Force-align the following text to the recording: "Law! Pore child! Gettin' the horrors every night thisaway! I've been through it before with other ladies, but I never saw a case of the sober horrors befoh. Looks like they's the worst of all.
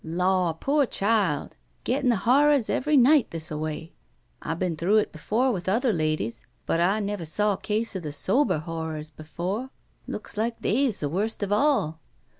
"Law! 0.03 0.53
Pore 0.53 0.87
child! 0.87 1.55
Gettin' 1.83 2.09
the 2.09 2.15
horrors 2.15 2.71
every 2.71 2.97
night 2.97 3.29
thisaway! 3.29 3.91
I've 4.41 4.57
been 4.57 4.75
through 4.75 4.97
it 4.97 5.11
before 5.11 5.51
with 5.51 5.69
other 5.69 5.93
ladies, 5.93 6.47
but 6.65 6.81
I 6.81 6.99
never 6.99 7.23
saw 7.23 7.53
a 7.53 7.57
case 7.57 7.95
of 7.95 8.01
the 8.01 8.11
sober 8.11 8.57
horrors 8.57 9.11
befoh. 9.11 9.69
Looks 10.07 10.37
like 10.37 10.59
they's 10.59 11.01
the 11.01 11.07
worst 11.09 11.43
of 11.43 11.51
all. 11.51 11.99